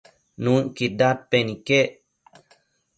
Nuëcquid 0.43 0.91
dadpen 0.99 1.47
iquec 1.55 1.89